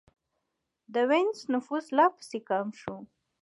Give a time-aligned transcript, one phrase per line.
[0.93, 2.95] د وینز نفوس لا پسې کم شو.